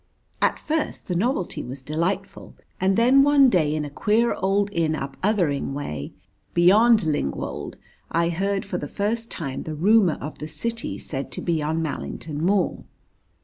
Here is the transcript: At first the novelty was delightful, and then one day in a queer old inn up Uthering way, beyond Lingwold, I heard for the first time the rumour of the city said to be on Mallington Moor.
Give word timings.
At 0.41 0.57
first 0.57 1.07
the 1.07 1.13
novelty 1.15 1.61
was 1.61 1.83
delightful, 1.83 2.55
and 2.79 2.97
then 2.97 3.21
one 3.21 3.51
day 3.51 3.75
in 3.75 3.85
a 3.85 3.89
queer 3.91 4.33
old 4.33 4.71
inn 4.71 4.95
up 4.95 5.15
Uthering 5.21 5.75
way, 5.75 6.11
beyond 6.55 7.03
Lingwold, 7.03 7.77
I 8.11 8.29
heard 8.29 8.65
for 8.65 8.79
the 8.79 8.87
first 8.87 9.29
time 9.29 9.61
the 9.61 9.75
rumour 9.75 10.17
of 10.19 10.39
the 10.39 10.47
city 10.47 10.97
said 10.97 11.31
to 11.33 11.41
be 11.41 11.61
on 11.61 11.83
Mallington 11.83 12.41
Moor. 12.43 12.83